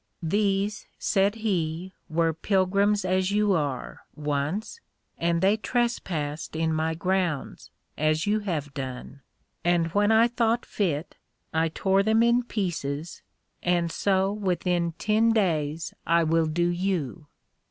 These, 0.23 0.87
said 0.97 1.35
he, 1.35 1.93
were 2.09 2.33
Pilgrims 2.33 3.05
as 3.05 3.29
you 3.29 3.53
are, 3.53 4.01
once, 4.15 4.79
and 5.19 5.43
they 5.43 5.57
trespassed 5.57 6.55
in 6.55 6.73
my 6.73 6.95
grounds, 6.95 7.69
as 7.99 8.25
you 8.25 8.39
have 8.39 8.73
done; 8.73 9.21
and 9.63 9.91
when 9.93 10.11
I 10.11 10.27
thought 10.27 10.65
fit, 10.65 11.17
I 11.53 11.69
tore 11.69 12.01
them 12.01 12.23
in 12.23 12.41
pieces, 12.41 13.21
and 13.61 13.91
so 13.91 14.33
within 14.33 14.93
ten 14.93 15.33
days 15.33 15.93
I 16.07 16.23
will 16.23 16.47
do 16.47 16.65
you. 16.69 17.27